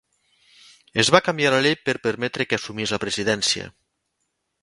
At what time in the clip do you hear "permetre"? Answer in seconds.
2.07-2.47